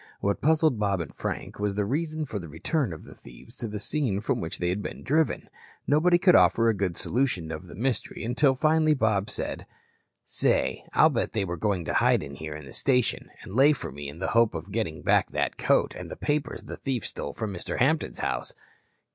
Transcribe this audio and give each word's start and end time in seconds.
What 0.19 0.41
puzzled 0.41 0.79
Bob 0.79 0.99
and 0.99 1.13
Frank 1.13 1.59
was 1.59 1.75
the 1.75 1.85
reason 1.85 2.25
for 2.25 2.39
the 2.39 2.49
return 2.49 2.91
of 2.91 3.03
the 3.03 3.13
thieves 3.13 3.55
to 3.57 3.67
the 3.67 3.77
scene 3.77 4.19
from 4.19 4.41
which 4.41 4.57
they 4.57 4.69
had 4.69 4.81
been 4.81 5.03
driven. 5.03 5.47
Nobody 5.85 6.17
could 6.17 6.33
offer 6.35 6.67
a 6.67 6.73
good 6.73 6.97
solution 6.97 7.51
of 7.51 7.67
the 7.67 7.75
mystery 7.75 8.23
until 8.23 8.55
finally 8.55 8.95
Bob 8.95 9.29
said: 9.29 9.67
"Say, 10.23 10.83
I'll 10.93 11.09
bet 11.09 11.33
they 11.33 11.45
were 11.45 11.55
going 11.55 11.85
to 11.85 11.93
hide 11.93 12.23
here 12.23 12.55
in 12.55 12.65
the 12.65 12.73
station 12.73 13.29
and 13.43 13.53
lay 13.53 13.73
for 13.73 13.91
me 13.91 14.09
in 14.09 14.17
the 14.17 14.29
hope 14.29 14.55
of 14.55 14.71
getting 14.71 15.03
back 15.03 15.29
that 15.33 15.59
coat 15.59 15.93
and 15.95 16.09
the 16.09 16.15
papers 16.17 16.63
the 16.63 16.77
thief 16.77 17.05
stole 17.05 17.33
from 17.35 17.53
Mr. 17.53 17.77
Hampton's 17.77 18.21
house." 18.21 18.55